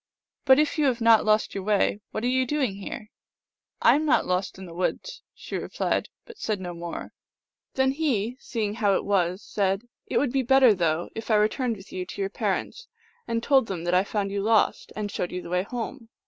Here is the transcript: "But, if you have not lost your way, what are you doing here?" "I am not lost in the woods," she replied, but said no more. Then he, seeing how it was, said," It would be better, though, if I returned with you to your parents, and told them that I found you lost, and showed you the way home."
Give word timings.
"But, 0.45 0.57
if 0.57 0.79
you 0.79 0.85
have 0.85 0.99
not 0.99 1.25
lost 1.25 1.53
your 1.53 1.63
way, 1.63 1.99
what 2.09 2.23
are 2.23 2.27
you 2.27 2.43
doing 2.47 2.77
here?" 2.77 3.11
"I 3.83 3.93
am 3.93 4.03
not 4.03 4.25
lost 4.25 4.57
in 4.57 4.65
the 4.65 4.73
woods," 4.73 5.21
she 5.35 5.55
replied, 5.57 6.09
but 6.25 6.39
said 6.39 6.59
no 6.59 6.73
more. 6.73 7.13
Then 7.75 7.91
he, 7.91 8.35
seeing 8.39 8.73
how 8.73 8.95
it 8.95 9.05
was, 9.05 9.43
said," 9.43 9.83
It 10.07 10.17
would 10.17 10.31
be 10.31 10.41
better, 10.41 10.73
though, 10.73 11.11
if 11.13 11.29
I 11.29 11.35
returned 11.35 11.77
with 11.77 11.93
you 11.93 12.07
to 12.07 12.19
your 12.19 12.31
parents, 12.31 12.87
and 13.27 13.43
told 13.43 13.67
them 13.67 13.83
that 13.83 13.93
I 13.93 14.03
found 14.03 14.31
you 14.31 14.41
lost, 14.41 14.91
and 14.95 15.11
showed 15.11 15.31
you 15.31 15.43
the 15.43 15.49
way 15.51 15.61
home." 15.61 16.09